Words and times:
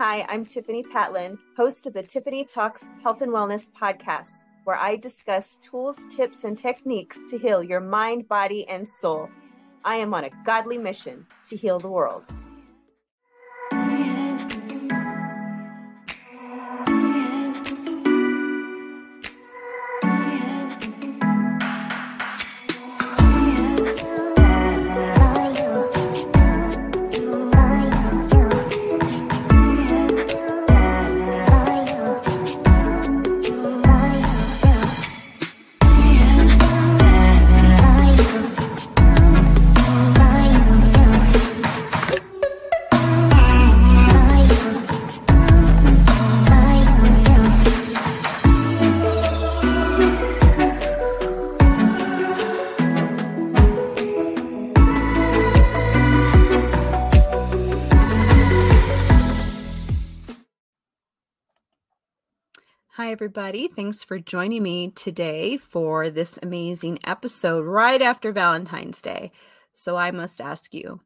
Hi, 0.00 0.24
I'm 0.28 0.44
Tiffany 0.44 0.84
Patlin, 0.84 1.36
host 1.56 1.88
of 1.88 1.92
the 1.92 2.04
Tiffany 2.04 2.44
Talks 2.44 2.86
Health 3.02 3.20
and 3.20 3.32
Wellness 3.32 3.68
podcast, 3.68 4.44
where 4.62 4.76
I 4.76 4.94
discuss 4.94 5.58
tools, 5.60 5.98
tips, 6.08 6.44
and 6.44 6.56
techniques 6.56 7.18
to 7.28 7.36
heal 7.36 7.64
your 7.64 7.80
mind, 7.80 8.28
body, 8.28 8.64
and 8.68 8.88
soul. 8.88 9.28
I 9.84 9.96
am 9.96 10.14
on 10.14 10.22
a 10.22 10.30
godly 10.46 10.78
mission 10.78 11.26
to 11.48 11.56
heal 11.56 11.80
the 11.80 11.90
world. 11.90 12.22
Everybody. 63.18 63.66
Thanks 63.66 64.04
for 64.04 64.20
joining 64.20 64.62
me 64.62 64.92
today 64.92 65.56
for 65.56 66.08
this 66.08 66.38
amazing 66.40 67.00
episode 67.02 67.66
right 67.66 68.00
after 68.00 68.30
Valentine's 68.30 69.02
Day. 69.02 69.32
So, 69.72 69.96
I 69.96 70.12
must 70.12 70.40
ask 70.40 70.72
you 70.72 71.00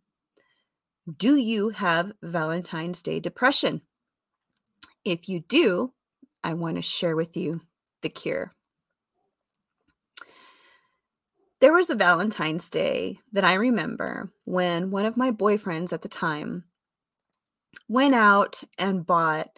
Do 1.17 1.37
you 1.37 1.71
have 1.71 2.13
Valentine's 2.23 3.01
Day 3.01 3.19
depression? 3.19 3.81
If 5.07 5.27
you 5.31 5.41
do, 5.41 5.95
I 6.45 6.53
want 6.53 6.77
to 6.77 6.83
share 6.83 7.17
with 7.17 7.35
you 7.35 7.63
the 8.03 8.11
cure. 8.11 8.53
There 11.61 11.73
was 11.73 11.89
a 11.89 11.95
Valentine's 11.95 12.69
Day 12.69 13.21
that 13.33 13.45
I 13.45 13.55
remember 13.55 14.31
when 14.45 14.91
one 14.91 15.07
of 15.07 15.17
my 15.17 15.31
boyfriends 15.31 15.95
at 15.95 16.03
the 16.03 16.11
time 16.11 16.65
went 17.89 18.15
out 18.15 18.63
and 18.77 19.07
bought 19.07 19.49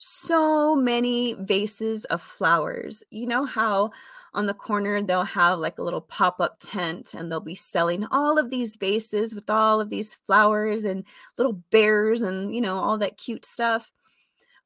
so 0.00 0.74
many 0.74 1.34
vases 1.34 2.04
of 2.06 2.20
flowers. 2.20 3.02
You 3.10 3.26
know 3.26 3.44
how 3.44 3.92
on 4.32 4.46
the 4.46 4.54
corner 4.54 5.02
they'll 5.02 5.24
have 5.24 5.58
like 5.58 5.78
a 5.78 5.82
little 5.82 6.00
pop-up 6.00 6.56
tent 6.60 7.14
and 7.14 7.30
they'll 7.30 7.40
be 7.40 7.54
selling 7.54 8.06
all 8.10 8.38
of 8.38 8.50
these 8.50 8.76
vases 8.76 9.34
with 9.34 9.50
all 9.50 9.80
of 9.80 9.90
these 9.90 10.14
flowers 10.26 10.84
and 10.84 11.04
little 11.36 11.52
bears 11.70 12.22
and 12.22 12.54
you 12.54 12.60
know 12.60 12.78
all 12.78 12.96
that 12.98 13.18
cute 13.18 13.44
stuff. 13.44 13.90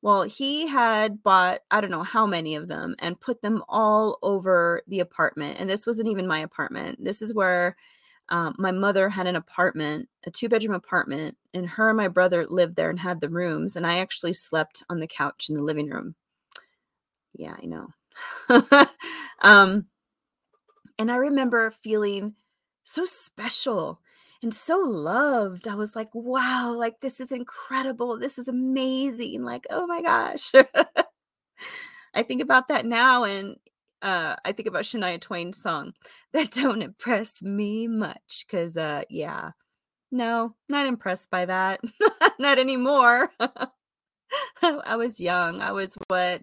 Well, 0.02 0.22
he 0.22 0.68
had 0.68 1.22
bought 1.22 1.60
I 1.70 1.80
don't 1.80 1.90
know 1.90 2.02
how 2.02 2.26
many 2.26 2.54
of 2.54 2.68
them 2.68 2.94
and 3.00 3.20
put 3.20 3.42
them 3.42 3.62
all 3.68 4.18
over 4.22 4.82
the 4.86 5.00
apartment. 5.00 5.58
And 5.58 5.68
this 5.68 5.86
wasn't 5.86 6.08
even 6.08 6.26
my 6.26 6.40
apartment. 6.40 7.02
This 7.02 7.22
is 7.22 7.34
where 7.34 7.76
um, 8.30 8.54
my 8.58 8.70
mother 8.70 9.08
had 9.08 9.26
an 9.26 9.36
apartment, 9.36 10.08
a 10.26 10.30
two 10.30 10.48
bedroom 10.48 10.74
apartment, 10.74 11.36
and 11.52 11.66
her 11.68 11.88
and 11.88 11.96
my 11.96 12.08
brother 12.08 12.46
lived 12.46 12.76
there 12.76 12.90
and 12.90 12.98
had 12.98 13.20
the 13.20 13.28
rooms. 13.28 13.76
And 13.76 13.86
I 13.86 13.98
actually 13.98 14.32
slept 14.32 14.82
on 14.88 14.98
the 14.98 15.06
couch 15.06 15.48
in 15.48 15.56
the 15.56 15.62
living 15.62 15.90
room. 15.90 16.14
Yeah, 17.34 17.54
I 17.60 17.66
know. 17.66 17.88
um, 19.42 19.86
and 20.98 21.10
I 21.10 21.16
remember 21.16 21.70
feeling 21.70 22.34
so 22.84 23.04
special 23.04 24.00
and 24.42 24.54
so 24.54 24.78
loved. 24.78 25.66
I 25.68 25.74
was 25.74 25.96
like, 25.96 26.08
wow, 26.14 26.72
like 26.76 27.00
this 27.00 27.20
is 27.20 27.32
incredible. 27.32 28.18
This 28.18 28.38
is 28.38 28.48
amazing. 28.48 29.42
Like, 29.42 29.66
oh 29.70 29.86
my 29.86 30.00
gosh. 30.02 30.52
I 32.14 32.22
think 32.22 32.40
about 32.42 32.68
that 32.68 32.86
now 32.86 33.24
and 33.24 33.56
uh, 34.04 34.36
I 34.44 34.52
think 34.52 34.68
about 34.68 34.84
Shania 34.84 35.18
Twain's 35.20 35.60
song 35.60 35.94
that 36.32 36.50
don't 36.52 36.82
impress 36.82 37.42
me 37.42 37.88
much 37.88 38.44
because, 38.46 38.76
uh, 38.76 39.02
yeah, 39.08 39.52
no, 40.12 40.54
not 40.68 40.86
impressed 40.86 41.30
by 41.30 41.46
that. 41.46 41.80
not 42.38 42.58
anymore. 42.58 43.30
I 44.62 44.96
was 44.96 45.20
young. 45.20 45.60
I 45.60 45.72
was 45.72 45.96
what 46.08 46.42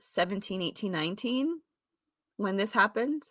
17, 0.00 0.62
18, 0.62 0.90
19 0.90 1.60
when 2.38 2.56
this 2.56 2.72
happened. 2.72 3.22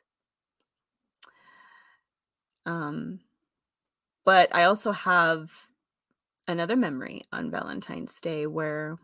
Um, 2.66 3.20
but 4.24 4.56
I 4.56 4.66
also 4.66 4.92
have 4.92 5.52
another 6.48 6.76
memory 6.76 7.24
on 7.32 7.50
Valentine's 7.50 8.22
Day 8.22 8.46
where 8.46 8.98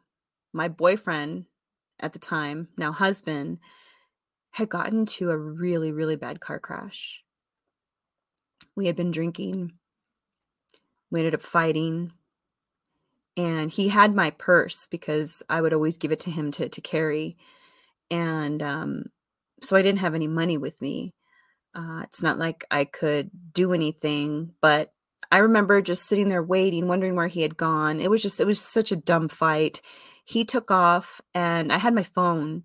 my 0.54 0.68
boyfriend 0.68 1.46
at 2.00 2.13
the 2.13 2.19
time, 2.19 2.68
now 2.78 2.91
husband, 2.91 3.59
had 4.52 4.69
gotten 4.69 5.06
to 5.06 5.30
a 5.30 5.38
really, 5.38 5.91
really 5.91 6.16
bad 6.16 6.40
car 6.40 6.59
crash. 6.59 7.24
We 8.75 8.85
had 8.88 8.96
been 8.96 9.12
drinking. 9.12 9.74
We 11.12 11.19
ended 11.19 11.36
up 11.36 11.41
fighting. 11.41 12.12
And 13.36 13.69
he 13.69 13.88
had 13.88 14.16
my 14.16 14.31
purse 14.31 14.88
because 14.88 15.44
I 15.47 15.62
would 15.62 15.74
always 15.74 15.97
give 15.97 16.12
it 16.12 16.22
to 16.22 16.31
him 16.31 16.50
to, 16.52 16.69
to 16.69 16.81
carry. 16.81 17.38
And 18.09 18.63
um, 18.63 19.06
so 19.62 19.75
I 19.75 19.81
didn't 19.84 20.00
have 20.00 20.16
any 20.16 20.28
money 20.28 20.57
with 20.57 20.81
me. 20.81 21.13
Uh, 21.75 22.02
it's 22.03 22.24
not 22.24 22.40
like 22.40 22.66
I 22.72 22.86
could 22.86 23.30
do 23.53 23.74
anything, 23.74 24.53
but 24.62 24.91
I 25.31 25.40
remember 25.40 25.81
just 25.81 26.07
sitting 26.07 26.30
there 26.30 26.41
waiting, 26.41 26.88
wondering 26.88 27.16
where 27.16 27.28
he 27.28 27.41
had 27.41 27.57
gone. 27.57 28.00
It 28.00 28.09
was 28.09 28.24
just, 28.24 28.40
it 28.40 28.47
was 28.47 28.59
such 28.59 28.91
a 28.91 28.96
dumb 28.96 29.28
fight 29.28 29.81
he 30.28 30.44
took 30.44 30.70
off 30.72 31.22
and 31.34 31.72
I 31.72 31.78
had 31.78 31.96
my 31.96 32.04
phone. 32.04 32.64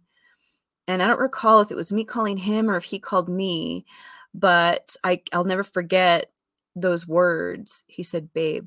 And 0.88 1.00
I 1.00 1.06
don't 1.06 1.20
recall 1.20 1.60
if 1.60 1.70
it 1.70 1.76
was 1.76 1.92
me 1.92 2.04
calling 2.04 2.36
him 2.36 2.68
or 2.68 2.76
if 2.76 2.82
he 2.82 2.98
called 2.98 3.28
me, 3.28 3.86
but 4.34 4.96
I, 5.04 5.22
I'll 5.32 5.44
never 5.44 5.62
forget 5.62 6.32
those 6.74 7.06
words. 7.06 7.84
He 7.86 8.02
said, 8.02 8.32
Babe, 8.32 8.66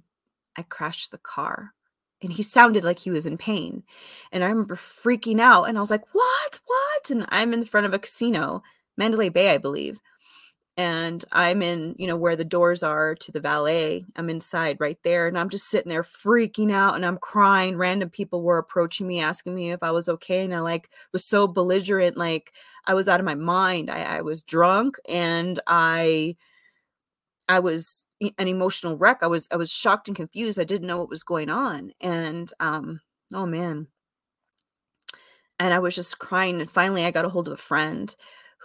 I 0.55 0.61
crashed 0.61 1.11
the 1.11 1.17
car. 1.17 1.73
And 2.21 2.31
he 2.31 2.41
sounded 2.41 2.85
like 2.85 2.97
he 2.97 3.11
was 3.11 3.25
in 3.25 3.37
pain. 3.37 3.83
And 4.31 4.45
I 4.45 4.47
remember 4.47 4.77
freaking 4.77 5.41
out 5.41 5.65
and 5.65 5.77
I 5.77 5.81
was 5.81 5.91
like, 5.91 6.05
What? 6.13 6.59
What? 6.65 7.09
And 7.09 7.25
I'm 7.29 7.53
in 7.53 7.65
front 7.65 7.85
of 7.85 7.93
a 7.93 7.99
casino, 7.99 8.63
Mandalay 8.95 9.27
Bay, 9.27 9.53
I 9.53 9.57
believe 9.57 9.99
and 10.77 11.23
I'm 11.31 11.61
in, 11.61 11.95
you 11.97 12.05
know, 12.05 12.17
where 12.17 12.35
the 12.35 12.43
doors 12.43 12.83
are 12.83 13.15
to 13.15 13.31
the 13.31 13.39
valet. 13.39 14.05
I'm 14.17 14.29
inside 14.29 14.77
right 14.81 14.97
there 15.03 15.27
and 15.27 15.39
I'm 15.39 15.49
just 15.49 15.69
sitting 15.69 15.89
there 15.89 16.03
freaking 16.03 16.71
out 16.71 16.95
and 16.95 17.05
I'm 17.05 17.17
crying. 17.17 17.77
Random 17.77 18.09
people 18.09 18.41
were 18.41 18.57
approaching 18.57 19.07
me 19.07 19.21
asking 19.21 19.55
me 19.55 19.71
if 19.71 19.81
I 19.81 19.91
was 19.91 20.09
okay 20.09 20.43
and 20.43 20.53
I 20.53 20.59
like 20.59 20.89
was 21.13 21.23
so 21.23 21.47
belligerent 21.47 22.17
like 22.17 22.51
I 22.85 22.93
was 22.93 23.07
out 23.07 23.21
of 23.21 23.25
my 23.25 23.35
mind. 23.35 23.89
I, 23.89 24.17
I 24.17 24.21
was 24.21 24.43
drunk 24.43 24.97
and 25.07 25.59
I 25.65 26.35
I 27.47 27.59
was 27.59 28.03
an 28.21 28.47
emotional 28.47 28.97
wreck. 28.97 29.19
I 29.21 29.27
was 29.27 29.47
I 29.51 29.55
was 29.55 29.71
shocked 29.71 30.09
and 30.09 30.17
confused. 30.17 30.59
I 30.59 30.65
didn't 30.65 30.87
know 30.87 30.97
what 30.97 31.09
was 31.09 31.23
going 31.23 31.49
on 31.49 31.91
and 32.01 32.51
um 32.59 32.99
oh 33.33 33.45
man. 33.45 33.87
And 35.57 35.73
I 35.73 35.79
was 35.79 35.95
just 35.95 36.19
crying 36.19 36.59
and 36.59 36.69
finally 36.69 37.05
I 37.05 37.11
got 37.11 37.23
a 37.23 37.29
hold 37.29 37.47
of 37.47 37.53
a 37.53 37.57
friend 37.57 38.13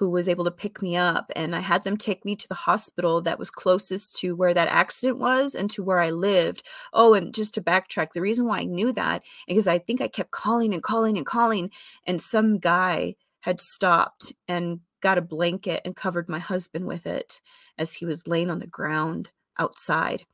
who 0.00 0.09
was 0.09 0.31
able 0.31 0.47
to 0.47 0.50
pick 0.50 0.81
me 0.81 0.97
up 0.97 1.31
and 1.37 1.55
I 1.55 1.61
had 1.61 1.83
them 1.83 1.99
take 1.99 2.25
me 2.25 2.34
to 2.34 2.49
the 2.49 2.55
hospital 2.55 3.21
that 3.21 3.38
was 3.38 3.50
closest 3.50 4.16
to 4.16 4.34
where 4.34 4.55
that 4.55 4.69
accident 4.69 5.19
was 5.19 5.55
and 5.55 5.71
to 5.72 5.83
where 5.83 6.00
I 6.00 6.09
lived. 6.09 6.66
Oh, 6.94 7.12
and 7.12 7.34
just 7.34 7.53
to 7.55 7.61
backtrack, 7.61 8.15
the 8.15 8.22
reason 8.22 8.47
why 8.47 8.60
I 8.60 8.65
knew 8.65 8.92
that 8.92 9.22
because 9.47 9.69
I 9.69 9.77
think 9.77 10.01
I 10.01 10.09
kept 10.09 10.30
calling 10.30 10.72
and 10.72 10.83
calling 10.83 11.19
and 11.19 11.27
calling 11.27 11.71
and 12.07 12.19
some 12.19 12.59
guy 12.59 13.15
had 13.41 13.60
stopped 13.60 14.33
and 14.48 14.80
got 15.03 15.19
a 15.19 15.22
blanket 15.22 15.83
and 15.84 15.95
covered 15.95 16.30
my 16.30 16.39
husband 16.39 16.86
with 16.86 17.07
it 17.07 17.42
as 17.77 17.92
he 17.92 18.07
was 18.07 18.27
laying 18.27 18.48
on 18.48 18.60
the 18.60 18.66
ground 18.66 19.28
outside. 19.59 20.25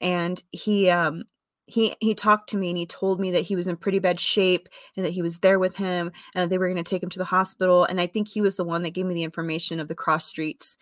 And 0.00 0.42
he 0.50 0.88
um 0.88 1.24
he 1.66 1.96
he 2.00 2.14
talked 2.14 2.48
to 2.50 2.56
me 2.56 2.68
and 2.68 2.78
he 2.78 2.86
told 2.86 3.18
me 3.18 3.30
that 3.30 3.42
he 3.42 3.56
was 3.56 3.66
in 3.66 3.76
pretty 3.76 3.98
bad 3.98 4.20
shape 4.20 4.68
and 4.96 5.04
that 5.04 5.12
he 5.12 5.22
was 5.22 5.38
there 5.38 5.58
with 5.58 5.76
him 5.76 6.12
and 6.34 6.50
they 6.50 6.58
were 6.58 6.68
going 6.68 6.82
to 6.82 6.88
take 6.88 7.02
him 7.02 7.08
to 7.08 7.18
the 7.18 7.24
hospital 7.24 7.84
and 7.84 8.00
i 8.00 8.06
think 8.06 8.28
he 8.28 8.40
was 8.40 8.56
the 8.56 8.64
one 8.64 8.82
that 8.82 8.90
gave 8.90 9.06
me 9.06 9.14
the 9.14 9.22
information 9.22 9.80
of 9.80 9.88
the 9.88 9.94
cross 9.94 10.26
streets. 10.26 10.76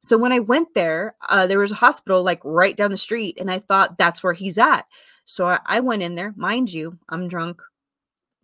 So 0.00 0.16
when 0.16 0.32
i 0.32 0.38
went 0.38 0.74
there 0.74 1.16
uh, 1.28 1.46
there 1.46 1.58
was 1.58 1.72
a 1.72 1.76
hospital 1.76 2.22
like 2.22 2.40
right 2.44 2.76
down 2.76 2.90
the 2.90 2.96
street 2.96 3.38
and 3.40 3.50
i 3.50 3.58
thought 3.58 3.98
that's 3.98 4.22
where 4.22 4.32
he's 4.32 4.58
at. 4.58 4.86
So 5.24 5.46
I, 5.46 5.58
I 5.66 5.80
went 5.80 6.02
in 6.02 6.14
there 6.14 6.32
mind 6.36 6.72
you 6.72 6.98
i'm 7.08 7.28
drunk 7.28 7.62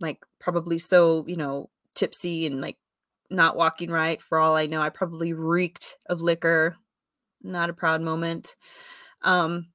like 0.00 0.24
probably 0.40 0.78
so 0.78 1.24
you 1.26 1.36
know 1.36 1.70
tipsy 1.94 2.46
and 2.46 2.60
like 2.60 2.76
not 3.30 3.56
walking 3.56 3.90
right 3.90 4.20
for 4.20 4.38
all 4.38 4.54
i 4.56 4.66
know 4.66 4.80
i 4.80 4.88
probably 4.88 5.32
reeked 5.32 5.96
of 6.06 6.20
liquor. 6.20 6.76
Not 7.42 7.70
a 7.70 7.74
proud 7.74 8.02
moment. 8.02 8.56
Um 9.22 9.68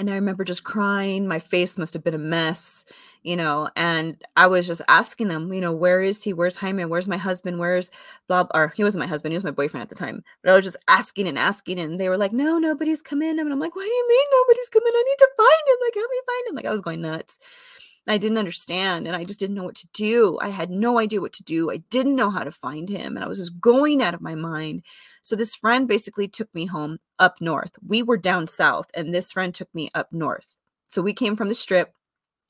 and 0.00 0.10
I 0.10 0.14
remember 0.14 0.44
just 0.44 0.64
crying. 0.64 1.28
My 1.28 1.38
face 1.38 1.78
must 1.78 1.94
have 1.94 2.02
been 2.02 2.14
a 2.14 2.18
mess, 2.18 2.84
you 3.22 3.36
know. 3.36 3.68
And 3.76 4.16
I 4.36 4.46
was 4.48 4.66
just 4.66 4.82
asking 4.88 5.28
them, 5.28 5.52
you 5.52 5.60
know, 5.60 5.72
where 5.72 6.02
is 6.02 6.24
he? 6.24 6.32
Where's 6.32 6.56
Jaime? 6.56 6.84
Where's 6.86 7.06
my 7.08 7.18
husband? 7.18 7.58
Where's 7.60 7.90
blah? 8.26 8.46
Or 8.54 8.68
he 8.76 8.82
wasn't 8.82 9.00
my 9.04 9.06
husband; 9.08 9.32
he 9.32 9.36
was 9.36 9.44
my 9.44 9.50
boyfriend 9.52 9.82
at 9.82 9.90
the 9.90 9.94
time. 9.94 10.24
But 10.42 10.52
I 10.52 10.56
was 10.56 10.64
just 10.64 10.78
asking 10.88 11.28
and 11.28 11.38
asking, 11.38 11.78
and 11.78 12.00
they 12.00 12.08
were 12.08 12.16
like, 12.16 12.32
"No, 12.32 12.58
nobody's 12.58 13.02
come 13.02 13.22
in." 13.22 13.38
And 13.38 13.52
I'm 13.52 13.60
like, 13.60 13.76
"What 13.76 13.84
do 13.84 13.90
you 13.92 14.08
mean 14.08 14.26
nobody's 14.32 14.70
coming? 14.70 14.92
I 14.94 15.04
need 15.06 15.18
to 15.18 15.28
find 15.36 15.68
him! 15.68 15.76
Like, 15.84 15.94
help 15.94 16.10
me 16.10 16.20
find 16.26 16.48
him!" 16.48 16.54
Like, 16.56 16.66
I 16.66 16.70
was 16.72 16.80
going 16.80 17.02
nuts. 17.02 17.38
I 18.08 18.18
didn't 18.18 18.38
understand 18.38 19.06
and 19.06 19.14
I 19.14 19.24
just 19.24 19.38
didn't 19.38 19.56
know 19.56 19.64
what 19.64 19.76
to 19.76 19.88
do. 19.92 20.38
I 20.40 20.48
had 20.48 20.70
no 20.70 20.98
idea 20.98 21.20
what 21.20 21.32
to 21.34 21.44
do. 21.44 21.70
I 21.70 21.78
didn't 21.90 22.16
know 22.16 22.30
how 22.30 22.42
to 22.42 22.50
find 22.50 22.88
him 22.88 23.16
and 23.16 23.24
I 23.24 23.28
was 23.28 23.38
just 23.38 23.60
going 23.60 24.02
out 24.02 24.14
of 24.14 24.20
my 24.20 24.34
mind. 24.34 24.82
So 25.22 25.36
this 25.36 25.54
friend 25.54 25.86
basically 25.86 26.26
took 26.26 26.52
me 26.54 26.66
home 26.66 26.98
up 27.18 27.40
north. 27.40 27.72
We 27.86 28.02
were 28.02 28.16
down 28.16 28.48
south 28.48 28.86
and 28.94 29.14
this 29.14 29.32
friend 29.32 29.54
took 29.54 29.72
me 29.74 29.90
up 29.94 30.12
north. 30.12 30.58
So 30.88 31.02
we 31.02 31.12
came 31.12 31.36
from 31.36 31.48
the 31.48 31.54
strip 31.54 31.94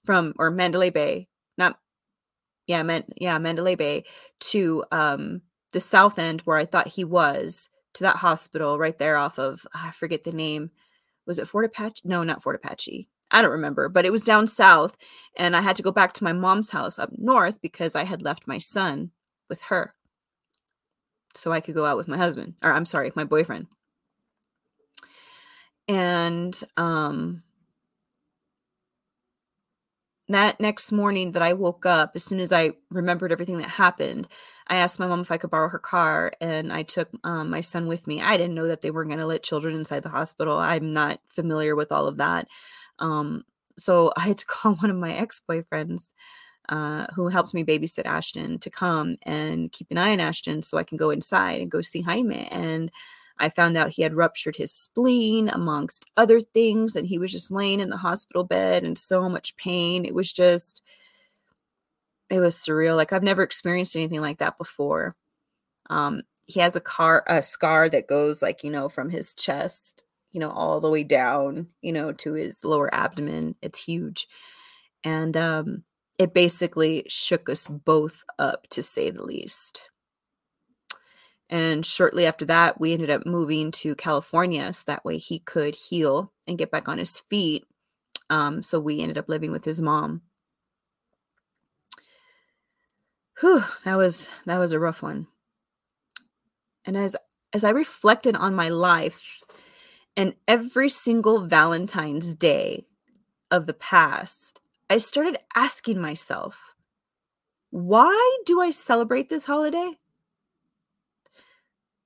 from 0.05 0.35
or 0.39 0.51
Mandalay 0.51 0.91
Bay, 0.91 1.29
not 1.59 1.79
yeah, 2.67 2.83
Man, 2.83 3.05
yeah, 3.17 3.37
Mandalay 3.39 3.75
Bay 3.75 4.05
to 4.41 4.85
um 4.93 5.43
the 5.73 5.81
south 5.81 6.19
end 6.19 6.43
where 6.43 6.57
I 6.57 6.65
thought 6.65 6.89
he 6.89 7.05
was 7.05 7.69
to 7.95 8.05
that 8.05 8.17
hospital 8.17 8.79
right 8.79 8.99
there 8.99 9.17
off 9.17 9.39
of 9.39 9.67
I 9.75 9.91
forget 9.91 10.25
the 10.25 10.33
name. 10.33 10.71
Was 11.27 11.39
it 11.39 11.49
Fort 11.49 11.65
Apache? 11.65 12.03
No, 12.05 12.23
not 12.23 12.43
Fort 12.43 12.57
Apache. 12.57 13.09
I 13.31 13.43
don't 13.43 13.51
remember, 13.51 13.89
but 13.89 14.05
it 14.05 14.13
was 14.13 14.25
down 14.25 14.47
south. 14.47 14.97
And 15.37 15.57
I 15.57 15.61
had 15.61 15.77
to 15.77 15.83
go 15.83 15.93
back 15.93 16.13
to 16.15 16.25
my 16.25 16.33
mom's 16.33 16.71
house 16.71 16.99
up 16.99 17.11
north 17.17 17.61
because 17.61 17.95
I 17.95 18.05
had 18.05 18.23
left 18.23 18.49
my 18.49 18.59
son 18.59 19.11
with 19.49 19.63
her. 19.63 19.95
So 21.35 21.53
I 21.53 21.61
could 21.61 21.75
go 21.75 21.87
out 21.87 21.97
with 21.97 22.09
my 22.09 22.17
husband, 22.17 22.55
or 22.63 22.73
I'm 22.73 22.85
sorry, 22.85 23.13
my 23.15 23.25
boyfriend. 23.25 23.69
And 25.87 26.61
um, 26.77 27.43
that 30.29 30.61
next 30.61 30.93
morning 30.93 31.33
that 31.33 31.43
I 31.43 31.53
woke 31.53 31.87
up, 31.87 32.13
as 32.15 32.25
soon 32.25 32.41
as 32.41 32.53
I 32.53 32.71
remembered 32.91 33.33
everything 33.33 33.59
that 33.59 33.69
happened, 33.69 34.29
I 34.69 34.77
asked 34.77 35.01
my 35.01 35.09
mom 35.09 35.21
if 35.21 35.33
I 35.33 35.37
could 35.37 35.51
borrow 35.51 35.69
her 35.69 35.79
car 35.81 36.33
and 36.41 36.73
I 36.73 36.85
took 36.85 37.09
um, 37.25 37.51
my 37.51 37.61
son 37.61 37.89
with 37.89 38.07
me. 38.07 38.23
I 38.23 38.37
didn't 38.37 38.55
know 38.55 38.69
that 38.69 38.81
they 38.81 38.93
weren't 38.93 39.11
going 39.11 39.19
to 39.19 39.27
let 39.27 39.43
children 39.43 39.75
inside 39.75 40.05
the 40.05 40.09
hospital. 40.09 40.57
I'm 40.57 40.93
not 40.93 41.21
familiar 41.29 41.75
with 41.75 41.91
all 41.91 42.07
of 42.07 42.19
that. 42.19 42.47
Um, 43.01 43.45
so 43.77 44.13
I 44.17 44.21
had 44.21 44.39
to 44.39 44.47
call 44.47 44.75
one 44.77 44.91
of 44.91 44.97
my 44.97 45.13
ex 45.13 45.41
boyfriends 45.49 46.13
uh, 46.69 47.07
who 47.15 47.29
helps 47.29 47.53
me 47.53 47.65
babysit 47.65 48.07
Ashton 48.07 48.59
to 48.61 48.71
come 48.71 49.17
and 49.23 49.73
keep 49.73 49.91
an 49.91 49.99
eye 49.99 50.13
on 50.13 50.21
Ashton 50.21 50.63
so 50.63 50.79
I 50.79 50.85
can 50.85 50.97
go 50.97 51.11
inside 51.11 51.61
and 51.61 51.71
go 51.71 51.81
see 51.81 52.03
Jaime. 52.03 52.47
And 52.49 52.93
I 53.39 53.49
found 53.49 53.77
out 53.77 53.89
he 53.91 54.03
had 54.03 54.15
ruptured 54.15 54.55
his 54.55 54.71
spleen, 54.71 55.49
amongst 55.49 56.07
other 56.17 56.41
things, 56.41 56.95
and 56.95 57.07
he 57.07 57.19
was 57.19 57.33
just 57.33 57.51
laying 57.51 57.81
in 57.81 57.89
the 57.89 57.97
hospital 57.97 58.45
bed 58.45 58.85
in 58.85 58.95
so 58.97 59.29
much 59.29 59.57
pain. 59.57 60.05
It 60.05 60.15
was 60.15 60.33
just, 60.33 60.83
it 62.29 62.39
was 62.39 62.55
surreal. 62.55 62.97
Like 62.97 63.13
I've 63.13 63.23
never 63.23 63.43
experienced 63.43 63.97
anything 63.97 64.21
like 64.21 64.39
that 64.39 64.59
before. 64.59 65.17
Um, 65.89 66.23
he 66.45 66.61
has 66.61 66.77
a 66.77 66.81
car, 66.81 67.25
a 67.27 67.43
scar 67.43 67.89
that 67.89 68.09
goes 68.09 68.43
like 68.43 68.63
you 68.63 68.71
know 68.71 68.89
from 68.89 69.09
his 69.09 69.35
chest 69.35 70.05
you 70.33 70.41
know, 70.41 70.51
all 70.51 70.81
the 70.81 70.91
way 70.91 71.03
down, 71.05 71.67
you 71.83 71.93
know, 71.93 72.13
to 72.13 72.35
his 72.35 72.65
lower 72.65 72.93
abdomen. 72.95 73.55
It's 73.63 73.83
huge. 73.83 74.29
And 75.05 75.37
um, 75.37 75.85
it 76.19 76.35
basically 76.35 77.05
shook 77.09 77.49
us 77.49 77.67
both 77.67 78.25
up, 78.39 78.67
to 78.71 78.83
say 78.83 79.11
the 79.11 79.25
least. 79.25 79.89
And 81.49 81.85
shortly 81.85 82.27
after 82.27 82.45
that, 82.45 82.81
we 82.81 82.93
ended 82.93 83.11
up 83.11 83.27
moving 83.27 83.73
to 83.73 83.97
California 83.97 84.73
so 84.73 84.85
that 84.87 85.05
way 85.05 85.19
he 85.19 85.41
could 85.41 85.75
heal 85.75 86.33
and 86.47 86.59
get 86.59 86.71
back 86.71 86.89
on 86.89 86.99
his 86.99 87.19
feet. 87.19 87.65
Um, 88.29 88.63
so 88.63 88.79
we 88.79 89.01
ended 89.01 89.19
up 89.19 89.29
living 89.29 89.51
with 89.51 89.65
his 89.65 89.81
mom. 89.81 90.23
Whew, 93.41 93.65
that 93.85 93.97
was 93.97 94.31
that 94.47 94.59
was 94.59 94.73
a 94.73 94.79
rough 94.79 95.03
one. 95.03 95.27
And 96.85 96.97
as 96.97 97.17
as 97.53 97.65
I 97.65 97.71
reflected 97.71 98.37
on 98.37 98.55
my 98.55 98.69
life 98.69 99.41
and 100.17 100.35
every 100.47 100.89
single 100.89 101.47
Valentine's 101.47 102.35
Day 102.35 102.87
of 103.51 103.67
the 103.67 103.75
past, 103.75 104.61
I 104.89 104.99
started 104.99 105.39
asking 105.55 106.01
myself, 106.01 106.75
why 107.71 108.39
do 108.47 108.61
I 108.61 108.71
celebrate 108.71 109.29
this 109.29 109.45
holiday? 109.45 109.99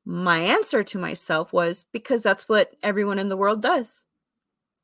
My 0.05 0.39
answer 0.39 0.85
to 0.85 0.99
myself 0.99 1.53
was 1.53 1.87
because 1.93 2.23
that's 2.23 2.49
what 2.49 2.73
everyone 2.83 3.19
in 3.19 3.31
the 3.31 3.37
world 3.37 3.63
does. 3.63 4.05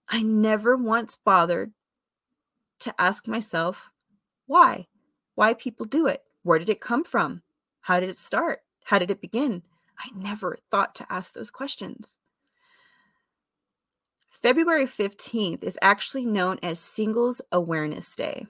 I 0.08 0.22
never 0.22 0.76
once 0.76 1.16
bothered 1.16 1.72
to 2.80 2.94
ask 2.98 3.28
myself 3.28 3.90
why, 4.46 4.86
why 5.34 5.54
people 5.54 5.84
do 5.84 6.06
it. 6.06 6.22
Where 6.42 6.58
did 6.58 6.70
it 6.70 6.80
come 6.80 7.04
from? 7.04 7.42
How 7.82 8.00
did 8.00 8.08
it 8.08 8.16
start? 8.16 8.60
How 8.84 8.98
did 8.98 9.10
it 9.10 9.20
begin? 9.20 9.62
I 9.98 10.08
never 10.16 10.56
thought 10.70 10.94
to 10.96 11.12
ask 11.12 11.34
those 11.34 11.50
questions. 11.50 12.16
February 14.42 14.86
15th 14.86 15.62
is 15.62 15.78
actually 15.82 16.24
known 16.24 16.58
as 16.62 16.80
Singles 16.80 17.42
Awareness 17.52 18.16
Day. 18.16 18.46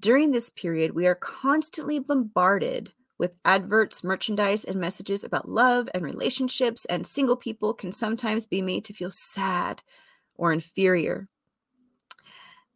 During 0.00 0.30
this 0.30 0.48
period, 0.48 0.94
we 0.94 1.06
are 1.06 1.14
constantly 1.14 1.98
bombarded 1.98 2.94
with 3.18 3.36
adverts, 3.44 4.02
merchandise, 4.02 4.64
and 4.64 4.80
messages 4.80 5.22
about 5.22 5.50
love 5.50 5.90
and 5.92 6.02
relationships, 6.02 6.86
and 6.86 7.06
single 7.06 7.36
people 7.36 7.74
can 7.74 7.92
sometimes 7.92 8.46
be 8.46 8.62
made 8.62 8.86
to 8.86 8.94
feel 8.94 9.10
sad 9.10 9.82
or 10.34 10.50
inferior. 10.50 11.28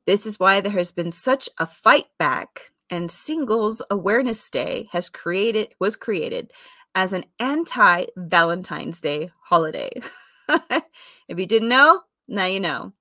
This 0.06 0.26
is 0.26 0.38
why 0.38 0.60
there 0.60 0.72
has 0.72 0.92
been 0.92 1.10
such 1.10 1.48
a 1.56 1.64
fight 1.64 2.06
back, 2.18 2.70
and 2.90 3.10
Singles 3.10 3.80
Awareness 3.90 4.50
Day 4.50 4.90
has 4.92 5.08
created 5.08 5.74
was 5.80 5.96
created 5.96 6.52
as 6.94 7.14
an 7.14 7.24
anti-Valentine's 7.40 9.00
Day 9.00 9.30
holiday. 9.40 9.90
if 11.28 11.38
you 11.38 11.46
didn't 11.46 11.68
know, 11.68 12.02
now 12.26 12.46
you 12.46 12.60
know. 12.60 12.92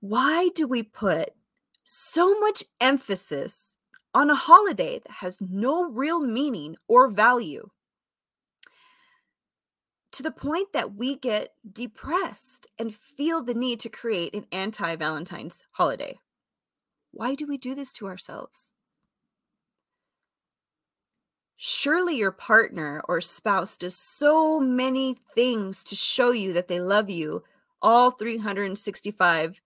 Why 0.00 0.50
do 0.54 0.66
we 0.66 0.82
put 0.82 1.30
so 1.82 2.38
much 2.40 2.62
emphasis 2.80 3.74
on 4.12 4.30
a 4.30 4.34
holiday 4.34 4.98
that 4.98 5.12
has 5.12 5.40
no 5.40 5.84
real 5.84 6.20
meaning 6.20 6.76
or 6.88 7.08
value? 7.08 7.70
To 10.12 10.22
the 10.22 10.30
point 10.30 10.72
that 10.74 10.94
we 10.94 11.16
get 11.16 11.54
depressed 11.72 12.66
and 12.78 12.94
feel 12.94 13.42
the 13.42 13.54
need 13.54 13.80
to 13.80 13.88
create 13.88 14.34
an 14.34 14.46
anti 14.52 14.94
Valentine's 14.96 15.64
holiday. 15.72 16.18
Why 17.10 17.34
do 17.34 17.46
we 17.46 17.56
do 17.56 17.74
this 17.74 17.92
to 17.94 18.06
ourselves? 18.06 18.73
Surely 21.66 22.18
your 22.18 22.30
partner 22.30 23.00
or 23.08 23.22
spouse 23.22 23.78
does 23.78 23.96
so 23.96 24.60
many 24.60 25.16
things 25.34 25.82
to 25.82 25.96
show 25.96 26.30
you 26.30 26.52
that 26.52 26.68
they 26.68 26.78
love 26.78 27.08
you 27.08 27.42
all 27.80 28.10
365 28.10 29.62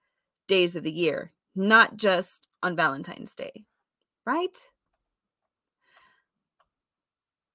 days 0.46 0.76
of 0.76 0.84
the 0.84 0.92
year, 0.92 1.32
not 1.56 1.96
just 1.96 2.46
on 2.62 2.76
Valentine's 2.76 3.34
Day, 3.34 3.64
right? 4.24 4.56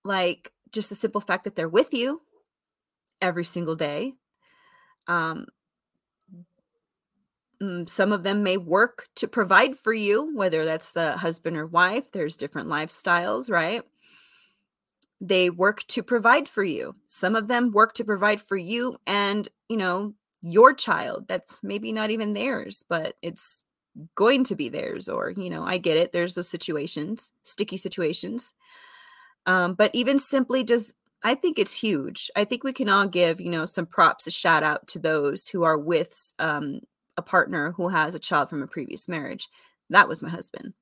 Like 0.04 0.52
just 0.74 0.90
the 0.90 0.96
simple 0.96 1.22
fact 1.22 1.46
that 1.46 1.56
they're 1.56 1.70
with 1.70 1.94
you 1.94 2.22
every 3.22 3.46
single 3.46 3.76
day. 3.76 4.14
Um, 5.08 5.46
mm, 7.62 7.88
some 7.88 8.12
of 8.12 8.24
them 8.24 8.44
may 8.44 8.58
work 8.58 9.08
to 9.16 9.28
provide 9.30 9.80
for 9.80 9.94
you, 9.94 10.36
whether 10.36 10.66
that's 10.66 10.92
the 10.92 11.14
husband 11.16 11.56
or 11.56 11.66
wife. 11.66 12.12
There's 12.12 12.36
different 12.36 12.68
lifestyles, 12.68 13.50
right? 13.50 13.84
They 15.24 15.50
work 15.50 15.88
to 15.88 16.04
provide 16.04 16.50
for 16.50 16.66
you. 16.66 16.94
Some 17.08 17.38
of 17.38 17.48
them 17.48 17.72
work 17.72 17.94
to 17.94 18.04
provide 18.04 18.42
for 18.42 18.58
you 18.58 18.98
and, 19.08 19.48
you 19.70 19.78
know, 19.78 20.14
your 20.42 20.74
child. 20.74 21.30
That's 21.30 21.62
maybe 21.64 21.94
not 21.94 22.12
even 22.12 22.34
theirs, 22.34 22.84
but 22.90 23.16
it's 23.22 23.64
going 24.16 24.44
to 24.44 24.56
be 24.56 24.68
theirs. 24.68 25.08
Or, 25.08 25.30
you 25.30 25.50
know, 25.50 25.64
I 25.64 25.78
get 25.78 25.96
it. 25.96 26.12
There's 26.12 26.36
those 26.36 26.50
situations, 26.50 27.32
sticky 27.44 27.78
situations. 27.78 28.52
Um, 29.46 29.76
but 29.76 29.92
even 29.94 30.20
simply 30.20 30.66
just, 30.66 30.94
I 31.24 31.36
think 31.36 31.58
it's 31.58 31.74
huge. 31.74 32.30
I 32.36 32.44
think 32.44 32.66
we 32.66 32.74
can 32.74 32.90
all 32.90 33.08
give, 33.08 33.40
you 33.40 33.50
know, 33.50 33.64
some 33.64 33.86
props, 33.86 34.28
a 34.28 34.32
shout 34.32 34.62
out 34.62 34.88
to 34.88 35.00
those 35.00 35.48
who 35.48 35.64
are 35.64 35.78
with 35.78 36.34
um, 36.40 36.82
a 37.16 37.22
partner 37.22 37.72
who 37.72 37.88
has 37.88 38.14
a 38.14 38.20
child 38.20 38.50
from 38.50 38.62
a 38.62 38.68
previous 38.68 39.08
marriage. 39.08 39.48
That 39.90 40.10
was 40.10 40.22
my 40.22 40.30
husband 40.30 40.74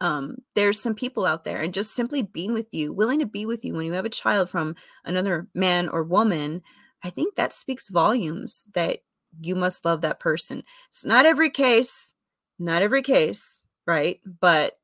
um, 0.00 0.36
there's 0.54 0.80
some 0.80 0.94
people 0.94 1.26
out 1.26 1.44
there 1.44 1.60
and 1.60 1.74
just 1.74 1.94
simply 1.94 2.22
being 2.22 2.52
with 2.52 2.66
you, 2.72 2.92
willing 2.92 3.18
to 3.20 3.26
be 3.26 3.46
with 3.46 3.64
you 3.64 3.74
when 3.74 3.86
you 3.86 3.92
have 3.94 4.04
a 4.04 4.10
child 4.10 4.48
from 4.48 4.76
another 5.04 5.48
man 5.54 5.88
or 5.88 6.02
woman, 6.04 6.62
I 7.02 7.10
think 7.10 7.34
that 7.34 7.52
speaks 7.52 7.88
volumes 7.88 8.66
that 8.74 8.98
you 9.40 9.54
must 9.54 9.84
love 9.84 10.00
that 10.02 10.20
person. 10.20 10.62
It's 10.88 11.04
not 11.04 11.26
every 11.26 11.50
case, 11.50 12.12
not 12.58 12.82
every 12.82 13.02
case, 13.02 13.66
right? 13.86 14.20
But 14.40 14.78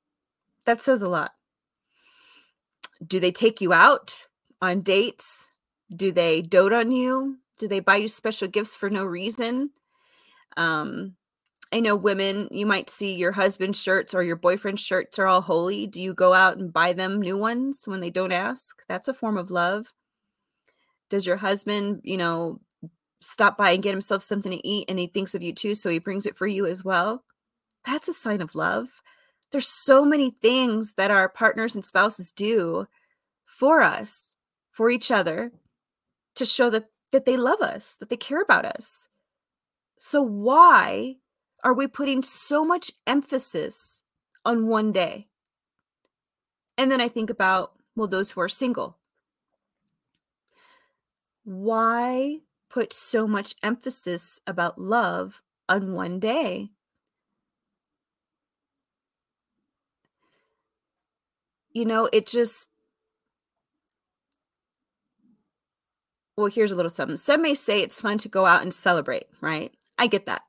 that 0.66 0.80
says 0.80 1.02
a 1.02 1.08
lot. 1.08 1.32
Do 3.06 3.20
they 3.20 3.32
take 3.32 3.60
you 3.60 3.72
out 3.72 4.26
on 4.60 4.80
dates? 4.80 5.48
Do 5.94 6.12
they 6.12 6.42
dote 6.42 6.72
on 6.72 6.90
you? 6.90 7.38
Do 7.58 7.68
they 7.68 7.80
buy 7.80 7.96
you 7.96 8.08
special 8.08 8.48
gifts 8.48 8.76
for 8.76 8.90
no 8.90 9.04
reason? 9.04 9.70
Um, 10.56 11.16
I 11.72 11.80
know 11.80 11.96
women, 11.96 12.48
you 12.52 12.66
might 12.66 12.88
see 12.88 13.14
your 13.14 13.32
husband's 13.32 13.80
shirts 13.80 14.14
or 14.14 14.22
your 14.22 14.36
boyfriend's 14.36 14.80
shirts 14.80 15.18
are 15.18 15.26
all 15.26 15.42
holey. 15.42 15.90
Do 15.90 16.00
you 16.00 16.14
go 16.14 16.32
out 16.32 16.56
and 16.56 16.72
buy 16.72 16.92
them 16.92 17.20
new 17.20 17.36
ones 17.36 17.82
when 17.86 18.00
they 18.00 18.10
don't 18.10 18.32
ask? 18.32 18.82
That's 18.86 19.08
a 19.08 19.14
form 19.14 19.36
of 19.36 19.50
love. 19.50 19.92
Does 21.10 21.26
your 21.26 21.36
husband, 21.36 22.00
you 22.04 22.16
know, 22.16 22.60
stop 23.20 23.56
by 23.56 23.72
and 23.72 23.82
get 23.82 23.92
himself 23.92 24.22
something 24.22 24.52
to 24.52 24.66
eat 24.66 24.84
and 24.88 24.98
he 24.98 25.08
thinks 25.08 25.34
of 25.34 25.42
you 25.42 25.52
too, 25.52 25.74
so 25.74 25.90
he 25.90 25.98
brings 25.98 26.26
it 26.26 26.36
for 26.36 26.46
you 26.46 26.66
as 26.66 26.84
well? 26.84 27.24
That's 27.84 28.08
a 28.08 28.12
sign 28.12 28.40
of 28.40 28.54
love. 28.54 28.88
There's 29.50 29.68
so 29.68 30.04
many 30.04 30.30
things 30.42 30.94
that 30.94 31.10
our 31.10 31.28
partners 31.28 31.74
and 31.74 31.84
spouses 31.84 32.32
do 32.32 32.86
for 33.46 33.82
us, 33.82 34.34
for 34.70 34.90
each 34.90 35.10
other, 35.10 35.52
to 36.36 36.44
show 36.44 36.70
that 36.70 36.88
that 37.12 37.26
they 37.26 37.36
love 37.36 37.60
us, 37.60 37.94
that 37.96 38.10
they 38.10 38.16
care 38.16 38.40
about 38.40 38.64
us. 38.64 39.08
So 39.98 40.20
why 40.20 41.16
are 41.64 41.72
we 41.72 41.86
putting 41.86 42.22
so 42.22 42.62
much 42.62 42.92
emphasis 43.06 44.02
on 44.44 44.68
one 44.68 44.92
day? 44.92 45.28
And 46.76 46.90
then 46.90 47.00
I 47.00 47.08
think 47.08 47.30
about, 47.30 47.72
well, 47.96 48.06
those 48.06 48.30
who 48.30 48.40
are 48.42 48.48
single. 48.48 48.98
Why 51.44 52.40
put 52.68 52.92
so 52.92 53.26
much 53.26 53.54
emphasis 53.62 54.40
about 54.46 54.78
love 54.78 55.42
on 55.68 55.94
one 55.94 56.20
day? 56.20 56.70
You 61.72 61.86
know, 61.86 62.08
it 62.12 62.26
just, 62.26 62.68
well, 66.36 66.46
here's 66.46 66.72
a 66.72 66.76
little 66.76 66.90
something. 66.90 67.16
Some 67.16 67.42
may 67.42 67.54
say 67.54 67.80
it's 67.80 68.00
fun 68.00 68.18
to 68.18 68.28
go 68.28 68.44
out 68.44 68.62
and 68.62 68.72
celebrate, 68.72 69.24
right? 69.40 69.72
I 69.98 70.06
get 70.06 70.26
that. 70.26 70.42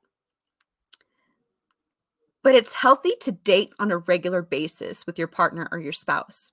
But 2.46 2.54
it's 2.54 2.74
healthy 2.74 3.10
to 3.22 3.32
date 3.32 3.72
on 3.80 3.90
a 3.90 3.98
regular 3.98 4.40
basis 4.40 5.04
with 5.04 5.18
your 5.18 5.26
partner 5.26 5.66
or 5.72 5.80
your 5.80 5.92
spouse, 5.92 6.52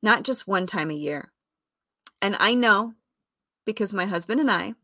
not 0.00 0.22
just 0.22 0.46
one 0.46 0.64
time 0.64 0.92
a 0.92 0.94
year. 0.94 1.32
And 2.20 2.36
I 2.38 2.54
know 2.54 2.92
because 3.66 3.92
my 3.92 4.06
husband 4.06 4.38
and 4.40 4.48
I 4.48 4.74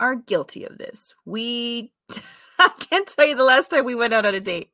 are 0.00 0.16
guilty 0.16 0.64
of 0.64 0.78
this. 0.78 1.14
We, 1.24 1.92
I 2.58 2.70
can't 2.80 3.06
tell 3.06 3.24
you 3.24 3.36
the 3.36 3.44
last 3.44 3.68
time 3.68 3.84
we 3.84 3.94
went 3.94 4.12
out 4.12 4.26
on 4.26 4.34
a 4.34 4.40
date. 4.40 4.72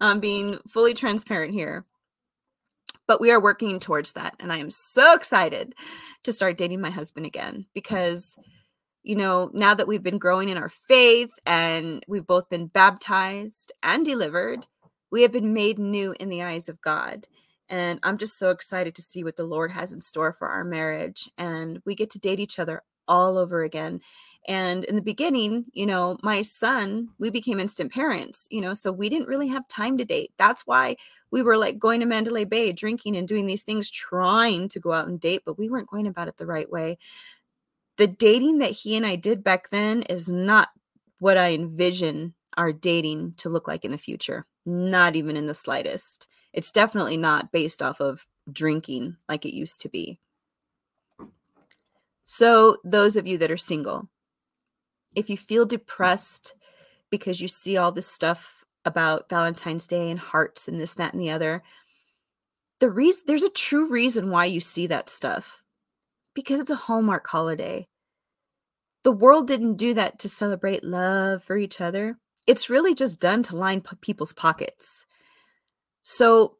I'm 0.00 0.18
being 0.18 0.58
fully 0.66 0.92
transparent 0.92 1.54
here. 1.54 1.86
But 3.06 3.20
we 3.20 3.30
are 3.30 3.40
working 3.40 3.78
towards 3.78 4.14
that. 4.14 4.34
And 4.40 4.52
I 4.52 4.56
am 4.56 4.70
so 4.70 5.14
excited 5.14 5.76
to 6.24 6.32
start 6.32 6.58
dating 6.58 6.80
my 6.80 6.90
husband 6.90 7.26
again 7.26 7.64
because 7.74 8.36
you 9.02 9.16
know, 9.16 9.50
now 9.52 9.74
that 9.74 9.86
we've 9.86 10.02
been 10.02 10.18
growing 10.18 10.48
in 10.48 10.58
our 10.58 10.68
faith 10.68 11.30
and 11.46 12.04
we've 12.08 12.26
both 12.26 12.48
been 12.50 12.66
baptized 12.66 13.72
and 13.82 14.04
delivered, 14.04 14.66
we 15.10 15.22
have 15.22 15.32
been 15.32 15.54
made 15.54 15.78
new 15.78 16.14
in 16.20 16.28
the 16.28 16.42
eyes 16.42 16.68
of 16.68 16.80
God. 16.80 17.26
And 17.68 17.98
I'm 18.02 18.18
just 18.18 18.38
so 18.38 18.50
excited 18.50 18.94
to 18.94 19.02
see 19.02 19.24
what 19.24 19.36
the 19.36 19.44
Lord 19.44 19.72
has 19.72 19.92
in 19.92 20.00
store 20.00 20.32
for 20.32 20.48
our 20.48 20.64
marriage. 20.64 21.28
And 21.36 21.80
we 21.84 21.94
get 21.94 22.10
to 22.10 22.18
date 22.18 22.40
each 22.40 22.58
other 22.58 22.82
all 23.06 23.38
over 23.38 23.62
again. 23.62 24.00
And 24.46 24.84
in 24.84 24.96
the 24.96 25.02
beginning, 25.02 25.66
you 25.72 25.86
know, 25.86 26.18
my 26.22 26.42
son, 26.42 27.08
we 27.18 27.30
became 27.30 27.60
instant 27.60 27.92
parents, 27.92 28.46
you 28.50 28.60
know, 28.60 28.72
so 28.74 28.92
we 28.92 29.08
didn't 29.08 29.28
really 29.28 29.48
have 29.48 29.66
time 29.68 29.98
to 29.98 30.04
date. 30.04 30.32
That's 30.38 30.66
why 30.66 30.96
we 31.30 31.42
were 31.42 31.56
like 31.58 31.78
going 31.78 32.00
to 32.00 32.06
Mandalay 32.06 32.44
Bay, 32.44 32.72
drinking 32.72 33.16
and 33.16 33.28
doing 33.28 33.46
these 33.46 33.62
things, 33.62 33.90
trying 33.90 34.68
to 34.70 34.80
go 34.80 34.92
out 34.92 35.08
and 35.08 35.20
date, 35.20 35.42
but 35.44 35.58
we 35.58 35.68
weren't 35.68 35.90
going 35.90 36.06
about 36.06 36.28
it 36.28 36.36
the 36.36 36.46
right 36.46 36.70
way 36.70 36.96
the 37.98 38.06
dating 38.06 38.58
that 38.58 38.70
he 38.70 38.96
and 38.96 39.04
I 39.04 39.16
did 39.16 39.44
back 39.44 39.70
then 39.70 40.02
is 40.02 40.28
not 40.28 40.68
what 41.18 41.36
I 41.36 41.52
envision 41.52 42.32
our 42.56 42.72
dating 42.72 43.34
to 43.38 43.48
look 43.48 43.68
like 43.68 43.84
in 43.84 43.90
the 43.90 43.98
future. 43.98 44.46
Not 44.64 45.16
even 45.16 45.36
in 45.36 45.46
the 45.46 45.54
slightest. 45.54 46.28
It's 46.52 46.72
definitely 46.72 47.16
not 47.16 47.52
based 47.52 47.82
off 47.82 48.00
of 48.00 48.26
drinking 48.50 49.16
like 49.28 49.44
it 49.44 49.54
used 49.54 49.80
to 49.82 49.88
be. 49.88 50.18
So, 52.24 52.76
those 52.84 53.16
of 53.16 53.26
you 53.26 53.38
that 53.38 53.50
are 53.50 53.56
single, 53.56 54.08
if 55.16 55.28
you 55.30 55.36
feel 55.36 55.64
depressed 55.64 56.54
because 57.10 57.40
you 57.40 57.48
see 57.48 57.78
all 57.78 57.90
this 57.90 58.06
stuff 58.06 58.64
about 58.84 59.28
Valentine's 59.28 59.86
Day 59.86 60.10
and 60.10 60.20
hearts 60.20 60.68
and 60.68 60.78
this, 60.78 60.94
that, 60.94 61.14
and 61.14 61.22
the 61.22 61.30
other, 61.30 61.62
the 62.80 62.90
reason 62.90 63.24
there's 63.26 63.42
a 63.42 63.50
true 63.50 63.88
reason 63.88 64.30
why 64.30 64.44
you 64.44 64.60
see 64.60 64.86
that 64.86 65.08
stuff 65.08 65.57
because 66.38 66.60
it's 66.60 66.70
a 66.70 66.76
Hallmark 66.76 67.26
holiday. 67.26 67.88
The 69.02 69.10
world 69.10 69.48
didn't 69.48 69.74
do 69.74 69.92
that 69.94 70.20
to 70.20 70.28
celebrate 70.28 70.84
love 70.84 71.42
for 71.42 71.56
each 71.56 71.80
other. 71.80 72.16
It's 72.46 72.70
really 72.70 72.94
just 72.94 73.18
done 73.18 73.42
to 73.42 73.56
line 73.56 73.80
p- 73.80 73.96
people's 74.00 74.32
pockets. 74.32 75.04
So 76.04 76.56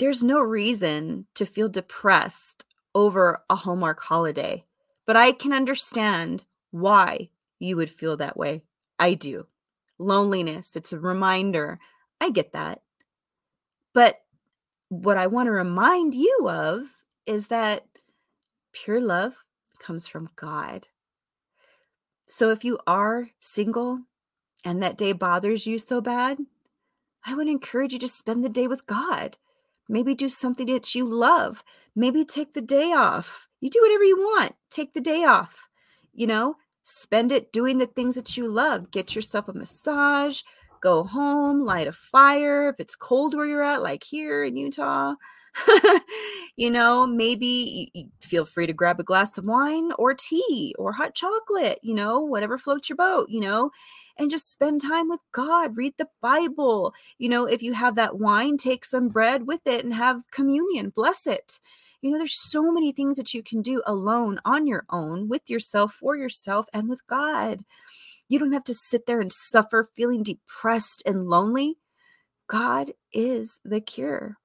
there's 0.00 0.24
no 0.24 0.40
reason 0.40 1.26
to 1.36 1.46
feel 1.46 1.68
depressed 1.68 2.64
over 2.92 3.44
a 3.48 3.54
Hallmark 3.54 4.00
holiday. 4.00 4.64
But 5.06 5.14
I 5.14 5.30
can 5.30 5.52
understand 5.52 6.42
why 6.72 7.28
you 7.60 7.76
would 7.76 7.88
feel 7.88 8.16
that 8.16 8.36
way. 8.36 8.64
I 8.98 9.14
do. 9.14 9.46
Loneliness, 9.96 10.74
it's 10.74 10.92
a 10.92 10.98
reminder. 10.98 11.78
I 12.20 12.30
get 12.30 12.52
that. 12.54 12.82
But 13.94 14.16
what 14.88 15.18
I 15.18 15.28
want 15.28 15.46
to 15.46 15.52
remind 15.52 16.16
you 16.16 16.48
of 16.50 16.82
is 17.26 17.46
that 17.46 17.86
Pure 18.72 19.00
love 19.00 19.44
comes 19.78 20.06
from 20.06 20.30
God. 20.36 20.88
So 22.26 22.50
if 22.50 22.64
you 22.64 22.78
are 22.86 23.28
single 23.40 24.00
and 24.64 24.82
that 24.82 24.96
day 24.96 25.12
bothers 25.12 25.66
you 25.66 25.78
so 25.78 26.00
bad, 26.00 26.38
I 27.24 27.34
would 27.34 27.48
encourage 27.48 27.92
you 27.92 27.98
to 27.98 28.08
spend 28.08 28.44
the 28.44 28.48
day 28.48 28.66
with 28.66 28.86
God. 28.86 29.36
Maybe 29.88 30.14
do 30.14 30.28
something 30.28 30.68
that 30.68 30.94
you 30.94 31.04
love. 31.04 31.64
Maybe 31.96 32.24
take 32.24 32.54
the 32.54 32.60
day 32.60 32.92
off. 32.92 33.48
You 33.60 33.68
do 33.68 33.80
whatever 33.82 34.04
you 34.04 34.16
want. 34.16 34.54
Take 34.70 34.92
the 34.92 35.00
day 35.00 35.24
off. 35.24 35.66
You 36.14 36.28
know, 36.28 36.54
spend 36.84 37.32
it 37.32 37.52
doing 37.52 37.78
the 37.78 37.86
things 37.86 38.14
that 38.14 38.36
you 38.36 38.46
love. 38.46 38.90
Get 38.90 39.16
yourself 39.16 39.48
a 39.48 39.52
massage, 39.52 40.42
go 40.80 41.02
home, 41.02 41.60
light 41.60 41.88
a 41.88 41.92
fire. 41.92 42.68
If 42.68 42.78
it's 42.78 42.94
cold 42.94 43.34
where 43.34 43.46
you're 43.46 43.64
at, 43.64 43.82
like 43.82 44.04
here 44.04 44.44
in 44.44 44.56
Utah, 44.56 45.14
you 46.56 46.70
know, 46.70 47.06
maybe 47.06 48.08
feel 48.20 48.44
free 48.44 48.66
to 48.66 48.72
grab 48.72 49.00
a 49.00 49.04
glass 49.04 49.38
of 49.38 49.44
wine 49.44 49.90
or 49.98 50.14
tea 50.14 50.74
or 50.78 50.92
hot 50.92 51.14
chocolate, 51.14 51.78
you 51.82 51.94
know, 51.94 52.20
whatever 52.20 52.58
floats 52.58 52.88
your 52.88 52.96
boat, 52.96 53.28
you 53.28 53.40
know, 53.40 53.70
and 54.18 54.30
just 54.30 54.50
spend 54.50 54.80
time 54.82 55.08
with 55.08 55.20
God, 55.32 55.76
read 55.76 55.94
the 55.98 56.08
Bible. 56.20 56.94
You 57.18 57.28
know, 57.28 57.46
if 57.46 57.62
you 57.62 57.72
have 57.74 57.96
that 57.96 58.18
wine, 58.18 58.56
take 58.56 58.84
some 58.84 59.08
bread 59.08 59.46
with 59.46 59.66
it 59.66 59.84
and 59.84 59.94
have 59.94 60.30
communion, 60.30 60.90
bless 60.90 61.26
it. 61.26 61.58
You 62.02 62.10
know, 62.10 62.18
there's 62.18 62.40
so 62.50 62.72
many 62.72 62.92
things 62.92 63.16
that 63.16 63.34
you 63.34 63.42
can 63.42 63.60
do 63.60 63.82
alone 63.86 64.40
on 64.44 64.66
your 64.66 64.84
own 64.90 65.28
with 65.28 65.50
yourself, 65.50 65.92
for 65.92 66.16
yourself, 66.16 66.66
and 66.72 66.88
with 66.88 67.06
God. 67.06 67.64
You 68.28 68.38
don't 68.38 68.52
have 68.52 68.64
to 68.64 68.74
sit 68.74 69.06
there 69.06 69.20
and 69.20 69.32
suffer 69.32 69.88
feeling 69.96 70.22
depressed 70.22 71.02
and 71.04 71.26
lonely. 71.26 71.76
God 72.46 72.92
is 73.12 73.58
the 73.64 73.80
cure. 73.80 74.39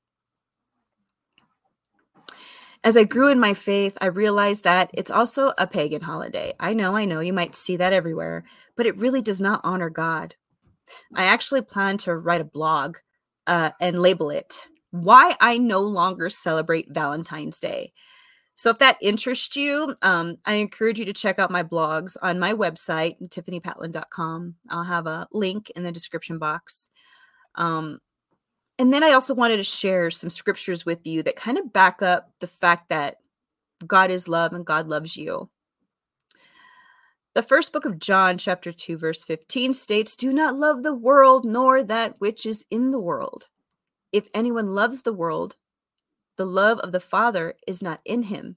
As 2.85 2.95
I 2.95 3.03
grew 3.03 3.29
in 3.29 3.39
my 3.39 3.55
faith, 3.55 3.97
I 3.99 4.05
realized 4.05 4.63
that 4.63 4.91
it's 4.93 5.09
also 5.09 5.53
a 5.57 5.65
pagan 5.65 6.03
holiday. 6.03 6.53
I 6.59 6.73
know, 6.73 6.95
I 6.95 7.05
know, 7.05 7.19
you 7.19 7.33
might 7.33 7.55
see 7.55 7.77
that 7.77 7.93
everywhere, 7.93 8.43
but 8.77 8.85
it 8.85 8.95
really 8.95 9.23
does 9.23 9.41
not 9.41 9.61
honor 9.63 9.89
God. 9.89 10.35
I 11.15 11.25
actually 11.25 11.63
plan 11.63 11.97
to 11.99 12.15
write 12.15 12.41
a 12.41 12.45
blog 12.45 12.97
uh, 13.47 13.71
and 13.81 13.99
label 13.99 14.29
it 14.29 14.67
Why 14.91 15.35
I 15.41 15.57
No 15.57 15.81
Longer 15.81 16.29
Celebrate 16.29 16.93
Valentine's 16.93 17.59
Day. 17.59 17.91
So 18.53 18.69
if 18.69 18.77
that 18.77 18.99
interests 19.01 19.55
you, 19.55 19.95
um, 20.03 20.37
I 20.45 20.53
encourage 20.55 20.99
you 20.99 21.05
to 21.05 21.13
check 21.13 21.39
out 21.39 21.49
my 21.49 21.63
blogs 21.63 22.15
on 22.21 22.37
my 22.37 22.53
website, 22.53 23.15
tiffanypatlin.com. 23.29 24.55
I'll 24.69 24.83
have 24.83 25.07
a 25.07 25.27
link 25.31 25.71
in 25.75 25.81
the 25.81 25.91
description 25.91 26.37
box. 26.37 26.91
Um, 27.55 27.99
and 28.77 28.93
then 28.93 29.03
I 29.03 29.11
also 29.11 29.33
wanted 29.33 29.57
to 29.57 29.63
share 29.63 30.11
some 30.11 30.29
scriptures 30.29 30.85
with 30.85 31.05
you 31.05 31.23
that 31.23 31.35
kind 31.35 31.57
of 31.57 31.71
back 31.71 32.01
up 32.01 32.31
the 32.39 32.47
fact 32.47 32.89
that 32.89 33.17
God 33.85 34.11
is 34.11 34.27
love 34.27 34.53
and 34.53 34.65
God 34.65 34.87
loves 34.87 35.15
you. 35.15 35.49
The 37.35 37.43
first 37.43 37.73
book 37.73 37.83
of 37.83 37.99
John, 37.99 38.37
chapter 38.37 38.71
2, 38.71 38.97
verse 38.97 39.23
15 39.23 39.73
states, 39.73 40.15
Do 40.15 40.31
not 40.31 40.55
love 40.55 40.83
the 40.83 40.93
world 40.93 41.45
nor 41.45 41.83
that 41.83 42.15
which 42.19 42.45
is 42.45 42.65
in 42.71 42.91
the 42.91 42.99
world. 42.99 43.47
If 44.13 44.29
anyone 44.33 44.73
loves 44.73 45.01
the 45.01 45.13
world, 45.13 45.57
the 46.37 46.45
love 46.45 46.79
of 46.79 46.93
the 46.93 46.99
Father 47.01 47.55
is 47.67 47.83
not 47.83 47.99
in 48.05 48.23
him. 48.23 48.55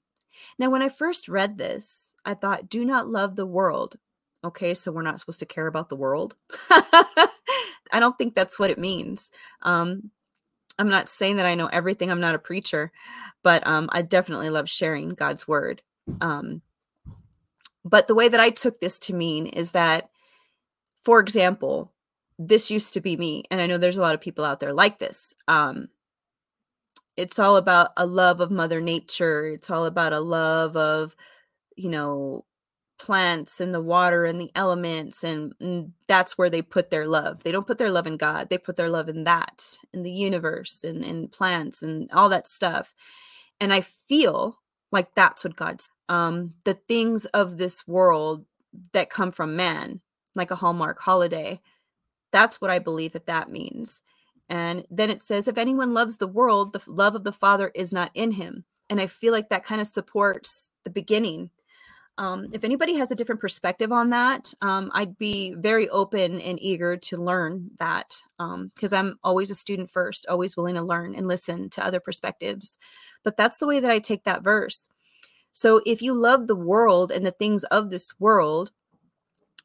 Now, 0.57 0.69
when 0.69 0.81
I 0.81 0.87
first 0.87 1.27
read 1.27 1.57
this, 1.57 2.15
I 2.23 2.33
thought, 2.33 2.69
Do 2.69 2.85
not 2.85 3.09
love 3.09 3.35
the 3.35 3.45
world. 3.45 3.97
Okay, 4.45 4.73
so 4.73 4.91
we're 4.91 5.01
not 5.01 5.19
supposed 5.19 5.39
to 5.39 5.45
care 5.45 5.67
about 5.67 5.89
the 5.89 5.97
world. 5.97 6.35
I 7.91 7.99
don't 7.99 8.17
think 8.17 8.35
that's 8.35 8.59
what 8.59 8.69
it 8.69 8.77
means. 8.77 9.31
Um, 9.61 10.11
I'm 10.77 10.89
not 10.89 11.09
saying 11.09 11.37
that 11.37 11.45
I 11.45 11.55
know 11.55 11.67
everything. 11.67 12.09
I'm 12.11 12.21
not 12.21 12.35
a 12.35 12.39
preacher, 12.39 12.91
but 13.43 13.65
um, 13.67 13.89
I 13.91 14.01
definitely 14.01 14.49
love 14.49 14.69
sharing 14.69 15.09
God's 15.09 15.47
word. 15.47 15.81
Um, 16.21 16.61
But 17.85 18.07
the 18.07 18.15
way 18.15 18.27
that 18.29 18.39
I 18.39 18.49
took 18.49 18.79
this 18.79 18.99
to 18.99 19.13
mean 19.13 19.47
is 19.47 19.71
that, 19.71 20.09
for 21.03 21.19
example, 21.19 21.91
this 22.37 22.69
used 22.69 22.93
to 22.93 23.01
be 23.01 23.17
me, 23.17 23.43
and 23.49 23.61
I 23.61 23.67
know 23.67 23.77
there's 23.77 23.97
a 23.97 24.01
lot 24.01 24.15
of 24.15 24.21
people 24.21 24.45
out 24.45 24.59
there 24.59 24.73
like 24.73 24.99
this. 24.99 25.33
Um, 25.47 25.89
it's 27.17 27.39
all 27.39 27.57
about 27.57 27.91
a 27.97 28.05
love 28.05 28.39
of 28.39 28.51
Mother 28.51 28.79
Nature. 28.81 29.47
It's 29.47 29.69
all 29.69 29.85
about 29.85 30.13
a 30.13 30.19
love 30.19 30.77
of, 30.77 31.15
you 31.75 31.89
know, 31.89 32.45
plants 32.99 33.61
and 33.61 33.73
the 33.73 33.81
water 33.81 34.25
and 34.25 34.39
the 34.39 34.51
elements 34.55 35.23
and, 35.23 35.53
and, 35.59 35.93
that's 36.07 36.39
where 36.39 36.49
they 36.49 36.61
put 36.61 36.89
their 36.89 37.07
love. 37.07 37.43
They 37.43 37.51
don't 37.51 37.67
put 37.67 37.77
their 37.77 37.91
love 37.91 38.07
in 38.07 38.17
god 38.17 38.49
they 38.49 38.57
put 38.57 38.75
their 38.75 38.89
love 38.89 39.09
in 39.09 39.23
that 39.25 39.77
in 39.93 40.03
the 40.03 40.11
universe 40.11 40.83
and 40.83 41.03
in 41.03 41.27
plants 41.27 41.83
and 41.83 42.11
all 42.11 42.29
that 42.29 42.47
stuff. 42.47 42.93
And 43.61 43.71
i 43.73 43.81
feel 43.81 44.59
like 44.91 45.13
that's 45.15 45.43
what 45.43 45.55
god's 45.55 45.87
um 46.09 46.53
the 46.65 46.73
things 46.87 47.25
of 47.27 47.57
this 47.57 47.87
world 47.87 48.45
that 48.93 49.09
come 49.09 49.31
from 49.31 49.55
man 49.55 50.01
like 50.35 50.51
a 50.51 50.55
hallmark 50.55 50.99
holiday 50.99 51.59
that's 52.31 52.59
what 52.59 52.71
i 52.71 52.79
believe 52.79 53.13
that 53.13 53.27
that 53.27 53.49
means. 53.49 54.01
And 54.49 54.83
then 54.89 55.11
it 55.11 55.21
says 55.21 55.47
if 55.47 55.57
anyone 55.59 55.93
loves 55.93 56.17
the 56.17 56.27
world 56.27 56.73
the 56.73 56.81
love 56.87 57.15
of 57.15 57.23
the 57.23 57.31
father 57.31 57.71
is 57.75 57.93
not 57.93 58.11
in 58.15 58.31
him. 58.31 58.65
And 58.89 58.99
i 58.99 59.07
feel 59.07 59.31
like 59.31 59.49
that 59.49 59.63
kind 59.63 59.79
of 59.79 59.87
supports 59.87 60.71
the 60.83 60.89
beginning 60.89 61.51
um, 62.19 62.49
if 62.51 62.65
anybody 62.65 62.95
has 62.95 63.11
a 63.11 63.15
different 63.15 63.39
perspective 63.39 63.93
on 63.93 64.09
that, 64.09 64.53
um, 64.61 64.91
I'd 64.93 65.17
be 65.17 65.53
very 65.53 65.87
open 65.87 66.41
and 66.41 66.61
eager 66.61 66.97
to 66.97 67.17
learn 67.17 67.71
that 67.79 68.21
because 68.37 68.91
um, 68.91 69.07
I'm 69.07 69.19
always 69.23 69.49
a 69.49 69.55
student 69.55 69.89
first, 69.89 70.27
always 70.27 70.57
willing 70.57 70.75
to 70.75 70.83
learn 70.83 71.15
and 71.15 71.29
listen 71.29 71.69
to 71.69 71.85
other 71.85 72.01
perspectives. 72.01 72.77
But 73.23 73.37
that's 73.37 73.57
the 73.57 73.67
way 73.67 73.79
that 73.79 73.89
I 73.89 73.99
take 73.99 74.25
that 74.25 74.43
verse. 74.43 74.89
So 75.53 75.81
if 75.85 76.01
you 76.01 76.13
love 76.13 76.47
the 76.47 76.57
world 76.57 77.13
and 77.13 77.25
the 77.25 77.31
things 77.31 77.63
of 77.65 77.89
this 77.89 78.13
world, 78.19 78.71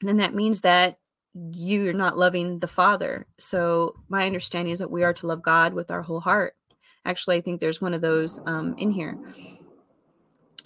then 0.00 0.18
that 0.18 0.32
means 0.34 0.61
that 0.61 0.99
you're 1.34 1.92
not 1.92 2.16
loving 2.16 2.61
the 2.61 2.68
Father. 2.68 3.26
So 3.37 3.96
my 4.08 4.26
understanding 4.26 4.73
is 4.73 4.78
that 4.78 4.92
we 4.92 5.02
are 5.02 5.12
to 5.14 5.26
love 5.26 5.42
God 5.42 5.75
with 5.75 5.90
our 5.90 6.02
whole 6.02 6.20
heart. 6.20 6.54
Actually, 7.04 7.37
I 7.37 7.40
think 7.40 7.61
there's 7.61 7.82
one 7.82 7.94
of 7.94 8.00
those 8.00 8.40
um, 8.46 8.76
in 8.78 8.92
here. 8.92 9.18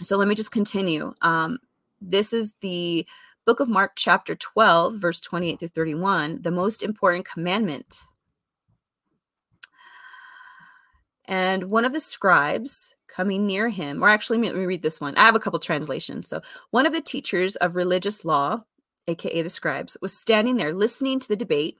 So 0.02 0.18
let 0.18 0.28
me 0.28 0.35
just 0.35 0.52
continue. 0.52 1.14
Um, 1.23 1.59
this 2.00 2.33
is 2.33 2.55
the 2.61 3.07
book 3.47 3.61
of 3.61 3.69
Mark, 3.69 3.93
chapter 3.97 4.35
12, 4.37 4.97
verse 4.97 5.21
28 5.21 5.59
through 5.59 5.69
31, 5.69 6.43
the 6.43 6.50
most 6.50 6.83
important 6.83 7.25
commandment. 7.25 8.00
And 11.25 11.71
one 11.71 11.85
of 11.85 11.93
the 11.93 12.00
scribes 12.00 12.95
coming 13.07 13.47
near 13.47 13.69
him, 13.69 14.02
or 14.02 14.09
actually, 14.09 14.38
let 14.38 14.55
me 14.55 14.64
read 14.64 14.83
this 14.83 15.00
one. 15.00 15.17
I 15.17 15.25
have 15.25 15.35
a 15.35 15.40
couple 15.40 15.59
translations. 15.59 16.28
So, 16.28 16.40
one 16.71 16.87
of 16.87 16.93
the 16.93 17.00
teachers 17.00 17.57
of 17.57 17.76
religious 17.76 18.25
law, 18.25 18.62
aka 19.09 19.43
the 19.43 19.50
scribes, 19.50 19.97
was 20.00 20.12
standing 20.12 20.57
there 20.57 20.73
listening 20.73 21.21
to 21.21 21.28
the 21.28 21.37
debate. 21.37 21.76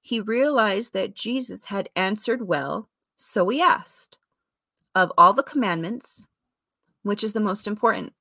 He 0.00 0.20
realized 0.20 0.94
that 0.94 1.14
Jesus 1.14 1.66
had 1.66 1.90
answered 1.96 2.46
well, 2.46 2.88
so 3.16 3.48
he 3.48 3.60
asked, 3.60 4.16
Of 4.94 5.12
all 5.18 5.32
the 5.32 5.42
commandments, 5.42 6.22
which 7.02 7.24
is 7.24 7.32
the 7.32 7.40
most 7.40 7.66
important? 7.66 8.12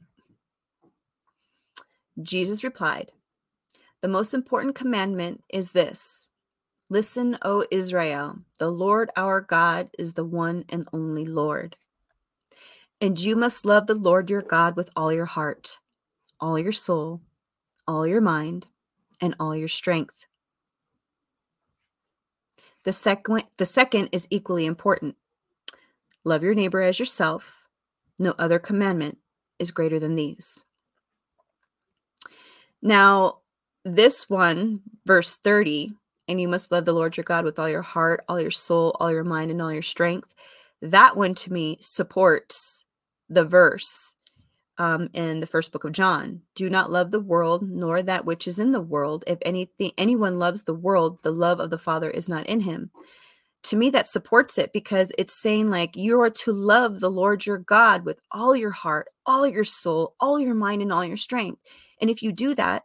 Jesus 2.21 2.63
replied, 2.63 3.11
The 4.01 4.07
most 4.07 4.33
important 4.33 4.75
commandment 4.75 5.43
is 5.49 5.71
this 5.71 6.29
Listen, 6.89 7.37
O 7.41 7.65
Israel, 7.69 8.37
the 8.59 8.71
Lord 8.71 9.09
our 9.17 9.41
God 9.41 9.89
is 9.99 10.13
the 10.13 10.23
one 10.23 10.63
and 10.69 10.87
only 10.93 11.25
Lord. 11.25 11.75
And 13.01 13.19
you 13.19 13.35
must 13.35 13.65
love 13.65 13.87
the 13.87 13.95
Lord 13.95 14.29
your 14.29 14.41
God 14.41 14.75
with 14.75 14.89
all 14.95 15.11
your 15.11 15.25
heart, 15.25 15.79
all 16.39 16.57
your 16.57 16.71
soul, 16.71 17.21
all 17.87 18.07
your 18.07 18.21
mind, 18.21 18.67
and 19.21 19.35
all 19.39 19.55
your 19.55 19.67
strength. 19.67 20.25
The 22.83 22.93
second, 22.93 23.43
the 23.57 23.65
second 23.65 24.09
is 24.11 24.27
equally 24.29 24.65
important. 24.65 25.15
Love 26.23 26.41
your 26.41 26.55
neighbor 26.55 26.81
as 26.81 26.99
yourself. 26.99 27.63
No 28.17 28.33
other 28.39 28.59
commandment 28.59 29.17
is 29.59 29.71
greater 29.71 29.99
than 29.99 30.15
these. 30.15 30.63
Now, 32.81 33.39
this 33.83 34.29
one, 34.29 34.81
verse 35.05 35.37
30, 35.37 35.91
and 36.27 36.41
you 36.41 36.47
must 36.47 36.71
love 36.71 36.85
the 36.85 36.93
Lord 36.93 37.15
your 37.17 37.23
God 37.23 37.45
with 37.45 37.57
all 37.57 37.69
your 37.69 37.81
heart, 37.81 38.23
all 38.27 38.39
your 38.39 38.51
soul, 38.51 38.95
all 38.99 39.11
your 39.11 39.23
mind, 39.23 39.51
and 39.51 39.61
all 39.61 39.71
your 39.71 39.81
strength. 39.81 40.33
That 40.81 41.15
one 41.15 41.33
to 41.35 41.53
me 41.53 41.77
supports 41.79 42.85
the 43.29 43.45
verse 43.45 44.15
um, 44.77 45.09
in 45.13 45.39
the 45.39 45.47
first 45.47 45.71
book 45.71 45.83
of 45.83 45.91
John. 45.91 46.41
Do 46.55 46.69
not 46.69 46.91
love 46.91 47.11
the 47.11 47.19
world, 47.19 47.67
nor 47.69 48.03
that 48.03 48.25
which 48.25 48.47
is 48.47 48.59
in 48.59 48.71
the 48.71 48.81
world. 48.81 49.23
If 49.25 49.39
anything, 49.41 49.91
anyone 49.97 50.37
loves 50.37 50.63
the 50.63 50.73
world, 50.73 51.19
the 51.23 51.31
love 51.31 51.59
of 51.59 51.69
the 51.69 51.77
Father 51.77 52.09
is 52.09 52.29
not 52.29 52.45
in 52.45 52.59
him. 52.59 52.91
To 53.63 53.75
me, 53.75 53.89
that 53.89 54.07
supports 54.07 54.57
it 54.57 54.71
because 54.71 55.11
it's 55.17 55.41
saying, 55.41 55.69
like, 55.69 55.95
you 55.95 56.19
are 56.21 56.29
to 56.29 56.53
love 56.53 56.99
the 56.99 57.09
Lord 57.09 57.45
your 57.45 57.57
God 57.57 58.05
with 58.05 58.19
all 58.31 58.55
your 58.55 58.71
heart, 58.71 59.07
all 59.25 59.47
your 59.47 59.63
soul, 59.63 60.15
all 60.19 60.39
your 60.39 60.53
mind, 60.53 60.81
and 60.81 60.93
all 60.93 61.03
your 61.03 61.17
strength. 61.17 61.59
And 62.01 62.09
if 62.09 62.21
you 62.21 62.31
do 62.31 62.55
that, 62.55 62.83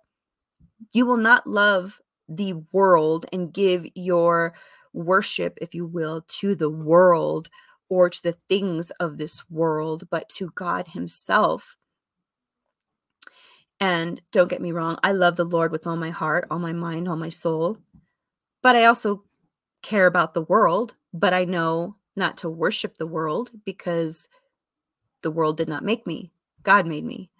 you 0.92 1.07
will 1.07 1.16
not 1.16 1.46
love 1.46 2.01
the 2.29 2.55
world 2.72 3.27
and 3.33 3.53
give 3.53 3.87
your 3.94 4.55
worship, 4.92 5.59
if 5.61 5.75
you 5.75 5.87
will, 5.87 6.25
to 6.29 6.55
the 6.55 6.70
world 6.70 7.48
or 7.88 8.09
to 8.09 8.22
the 8.22 8.37
things 8.48 8.90
of 8.92 9.18
this 9.18 9.48
world, 9.51 10.09
but 10.11 10.29
to 10.31 10.51
God 10.55 10.88
Himself. 10.88 11.77
And 13.81 14.22
don't 14.31 14.48
get 14.48 14.62
me 14.62 14.72
wrong, 14.72 14.96
I 15.03 15.12
love 15.12 15.37
the 15.37 15.44
Lord 15.44 15.72
with 15.72 15.87
all 15.87 15.96
my 15.96 16.11
heart, 16.11 16.46
all 16.51 16.59
my 16.59 16.72
mind, 16.72 17.09
all 17.09 17.16
my 17.16 17.29
soul. 17.29 17.79
But 18.62 18.77
I 18.77 18.85
also 18.85 19.25
care 19.83 20.07
about 20.07 20.35
the 20.35 20.42
world, 20.42 20.94
but 21.12 21.35
I 21.35 21.44
know 21.44 21.96
not 22.14 22.37
to 22.38 22.48
worship 22.48 22.96
the 22.96 23.07
world 23.07 23.51
because 23.64 24.29
the 25.22 25.31
world 25.31 25.57
did 25.57 25.68
not 25.68 25.85
make 25.85 26.07
me. 26.07 26.31
God 26.62 26.87
made 26.87 27.05
me 27.05 27.32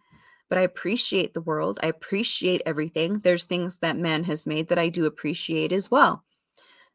but 0.53 0.59
I 0.59 0.65
appreciate 0.65 1.33
the 1.33 1.41
world. 1.41 1.81
I 1.83 1.87
appreciate 1.87 2.61
everything. 2.67 3.21
There's 3.21 3.47
things 3.47 3.79
that 3.79 3.97
man 3.97 4.23
has 4.25 4.45
made 4.45 4.69
that 4.69 4.79
I 4.79 4.91
do 4.91 5.07
appreciate 5.07 5.73
as 5.73 5.91
well. 5.91 6.25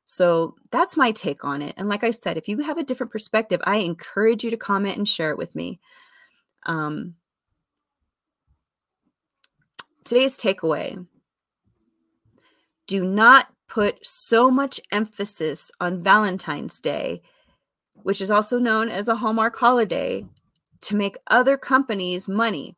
So 0.05 0.53
that's 0.69 0.95
my 0.95 1.11
take 1.11 1.43
on 1.43 1.63
it. 1.63 1.73
And 1.75 1.89
like 1.89 2.03
I 2.03 2.11
said, 2.11 2.37
if 2.37 2.47
you 2.47 2.59
have 2.59 2.77
a 2.77 2.83
different 2.83 3.11
perspective, 3.11 3.59
I 3.63 3.77
encourage 3.77 4.43
you 4.43 4.51
to 4.51 4.57
comment 4.57 4.97
and 4.97 5.07
share 5.07 5.31
it 5.31 5.39
with 5.39 5.55
me. 5.55 5.79
Um, 6.67 7.15
today's 10.03 10.37
takeaway 10.37 11.07
do 12.85 13.03
not 13.03 13.47
put 13.67 14.05
so 14.05 14.51
much 14.51 14.79
emphasis 14.91 15.71
on 15.79 16.03
Valentine's 16.03 16.79
Day, 16.79 17.23
which 18.03 18.21
is 18.21 18.29
also 18.29 18.59
known 18.59 18.89
as 18.89 19.07
a 19.07 19.15
Hallmark 19.15 19.57
holiday, 19.57 20.27
to 20.81 20.95
make 20.95 21.17
other 21.25 21.57
companies 21.57 22.27
money 22.27 22.75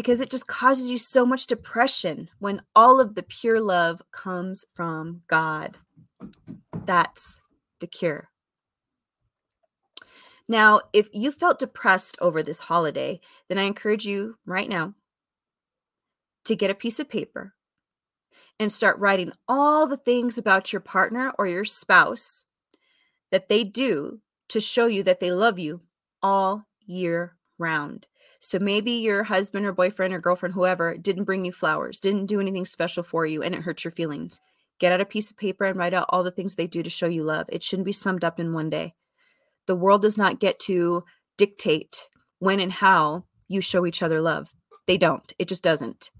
because 0.00 0.22
it 0.22 0.30
just 0.30 0.46
causes 0.46 0.90
you 0.90 0.96
so 0.96 1.26
much 1.26 1.46
depression 1.46 2.30
when 2.38 2.62
all 2.74 3.00
of 3.00 3.14
the 3.14 3.22
pure 3.22 3.60
love 3.60 4.00
comes 4.12 4.64
from 4.72 5.20
God. 5.26 5.76
That's 6.86 7.42
the 7.80 7.86
cure. 7.86 8.30
Now, 10.48 10.80
if 10.94 11.10
you 11.12 11.30
felt 11.30 11.58
depressed 11.58 12.16
over 12.18 12.42
this 12.42 12.60
holiday, 12.60 13.20
then 13.50 13.58
I 13.58 13.64
encourage 13.64 14.06
you 14.06 14.38
right 14.46 14.70
now 14.70 14.94
to 16.46 16.56
get 16.56 16.70
a 16.70 16.74
piece 16.74 16.98
of 16.98 17.10
paper 17.10 17.52
and 18.58 18.72
start 18.72 18.98
writing 18.98 19.32
all 19.48 19.86
the 19.86 19.98
things 19.98 20.38
about 20.38 20.72
your 20.72 20.80
partner 20.80 21.30
or 21.38 21.46
your 21.46 21.66
spouse 21.66 22.46
that 23.32 23.50
they 23.50 23.64
do 23.64 24.22
to 24.48 24.60
show 24.60 24.86
you 24.86 25.02
that 25.02 25.20
they 25.20 25.30
love 25.30 25.58
you 25.58 25.82
all 26.22 26.64
year 26.86 27.36
round. 27.58 28.06
So 28.40 28.58
maybe 28.58 28.92
your 28.92 29.22
husband 29.22 29.66
or 29.66 29.72
boyfriend 29.72 30.14
or 30.14 30.18
girlfriend, 30.18 30.54
whoever, 30.54 30.96
didn't 30.96 31.24
bring 31.24 31.44
you 31.44 31.52
flowers, 31.52 32.00
didn't 32.00 32.26
do 32.26 32.40
anything 32.40 32.64
special 32.64 33.02
for 33.02 33.26
you, 33.26 33.42
and 33.42 33.54
it 33.54 33.62
hurts 33.62 33.84
your 33.84 33.90
feelings. 33.90 34.40
Get 34.78 34.92
out 34.92 35.00
a 35.02 35.04
piece 35.04 35.30
of 35.30 35.36
paper 35.36 35.66
and 35.66 35.78
write 35.78 35.92
out 35.92 36.06
all 36.08 36.22
the 36.22 36.30
things 36.30 36.54
they 36.54 36.66
do 36.66 36.82
to 36.82 36.88
show 36.88 37.06
you 37.06 37.22
love. 37.22 37.48
It 37.52 37.62
shouldn't 37.62 37.84
be 37.84 37.92
summed 37.92 38.24
up 38.24 38.40
in 38.40 38.54
one 38.54 38.70
day. 38.70 38.94
The 39.66 39.76
world 39.76 40.00
does 40.00 40.16
not 40.16 40.40
get 40.40 40.58
to 40.60 41.04
dictate 41.36 42.08
when 42.38 42.60
and 42.60 42.72
how 42.72 43.26
you 43.46 43.60
show 43.60 43.84
each 43.84 44.02
other 44.02 44.22
love. 44.22 44.50
They 44.86 44.96
don't. 44.96 45.30
It 45.38 45.46
just 45.46 45.62
doesn't. 45.62 46.10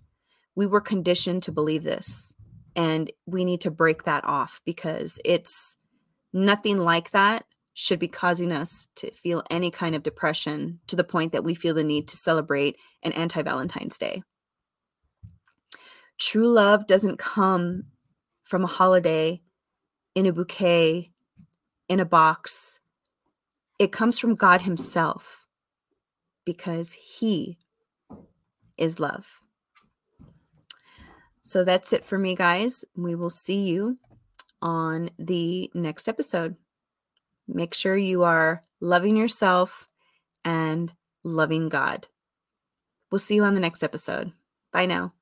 We 0.55 0.67
were 0.67 0.83
conditioned 0.83 1.43
to 1.45 1.53
believe 1.53 1.85
this, 1.85 2.35
and 2.77 3.11
we 3.25 3.47
need 3.47 3.63
to 3.63 3.71
break 3.71 4.05
that 4.05 4.27
off 4.27 4.61
because 4.67 5.19
it's 5.25 5.77
nothing 6.35 6.77
like 6.77 7.13
that 7.13 7.47
should 7.75 7.99
be 7.99 8.09
causing 8.09 8.53
us 8.53 8.89
to 8.97 9.11
feel 9.11 9.43
any 9.51 9.71
kind 9.71 9.95
of 9.95 10.03
depression 10.03 10.81
to 10.87 10.97
the 10.97 11.05
point 11.05 11.33
that 11.33 11.45
we 11.45 11.55
feel 11.55 11.75
the 11.75 11.85
need 11.85 12.09
to 12.09 12.17
celebrate 12.17 12.77
an 13.03 13.13
anti 13.13 13.43
Valentine's 13.43 13.99
Day. 13.99 14.23
True 16.19 16.49
love 16.49 16.87
doesn't 16.87 17.19
come 17.19 17.85
from 18.43 18.65
a 18.65 18.69
holiday 18.69 19.41
in 20.15 20.27
a 20.27 20.33
bouquet, 20.33 21.11
in 21.89 22.01
a 22.01 22.05
box. 22.05 22.81
It 23.79 23.93
comes 23.93 24.19
from 24.19 24.35
God 24.35 24.63
Himself 24.63 25.47
because 26.45 26.93
He 26.93 27.59
is 28.77 29.01
love. 29.01 29.41
So 31.43 31.65
that's 31.65 31.93
it 31.93 32.05
for 32.05 32.19
me, 32.19 32.35
guys. 32.35 32.85
We 32.97 33.15
will 33.15 33.31
see 33.31 33.69
you 33.69 33.99
on 34.61 35.11
the 35.19 35.71
next 35.75 36.09
episode. 36.09 36.57
Make 37.55 37.75
sure 37.75 37.97
you 37.97 38.23
are 38.23 38.65
loving 38.81 39.17
yourself 39.17 39.89
and 40.45 40.93
loving 41.25 41.69
God. 41.69 42.07
We'll 43.11 43.19
see 43.19 43.35
you 43.35 43.45
on 43.45 43.55
the 43.55 43.61
next 43.61 43.83
episode. 43.83 44.33
Bye 44.73 44.87
now. 44.87 45.13